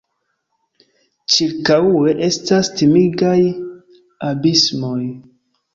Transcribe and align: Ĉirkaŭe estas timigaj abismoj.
Ĉirkaŭe 1.33 2.15
estas 2.29 2.73
timigaj 2.81 3.39
abismoj. 4.33 5.01